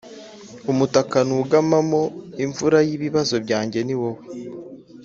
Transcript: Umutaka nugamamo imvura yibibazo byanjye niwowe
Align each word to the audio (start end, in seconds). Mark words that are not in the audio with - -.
Umutaka 0.71 1.17
nugamamo 1.27 2.01
imvura 2.45 2.77
yibibazo 2.87 3.35
byanjye 3.45 3.79
niwowe 3.87 4.23